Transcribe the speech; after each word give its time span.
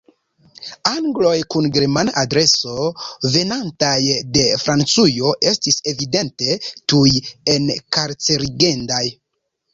Angloj 0.91 1.33
kun 1.55 1.67
Germana 1.75 2.15
adreso 2.21 2.73
venantaj 3.35 3.99
de 4.39 4.47
Francujo 4.63 5.35
estis 5.53 5.79
evidente 5.93 6.59
tuj 6.73 7.07
enkarcerigendaj. 7.59 9.07